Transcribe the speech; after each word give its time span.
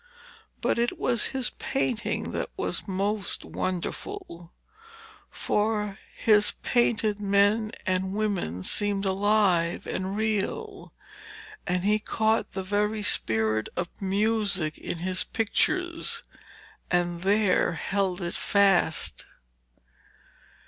But 0.61 0.79
it 0.79 0.97
was 0.97 1.27
his 1.27 1.51
painting 1.59 2.31
that 2.31 2.49
was 2.57 2.87
most 2.87 3.45
wonderful, 3.45 4.51
for 5.29 5.99
his 6.17 6.53
painted 6.63 7.19
men 7.19 7.69
and 7.85 8.15
women 8.15 8.63
seemed 8.63 9.05
alive 9.05 9.85
and 9.85 10.17
real, 10.17 10.91
and 11.67 11.83
he 11.83 11.99
caught 11.99 12.53
the 12.53 12.63
very 12.63 13.03
spirit 13.03 13.69
of 13.77 14.01
music 14.01 14.75
in 14.79 14.97
his 14.97 15.23
pictures 15.23 16.23
and 16.89 17.21
there 17.21 17.73
held 17.73 18.21
it 18.21 18.33
fast. 18.33 19.27